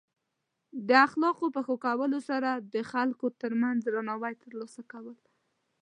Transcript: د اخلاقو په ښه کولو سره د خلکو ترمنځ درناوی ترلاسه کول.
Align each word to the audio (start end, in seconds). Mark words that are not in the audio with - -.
د 0.87 0.89
اخلاقو 1.05 1.45
په 1.55 1.61
ښه 1.65 1.75
کولو 1.85 2.19
سره 2.29 2.49
د 2.73 2.75
خلکو 2.91 3.25
ترمنځ 3.41 3.77
درناوی 3.83 4.33
ترلاسه 4.43 4.81
کول. 4.91 5.17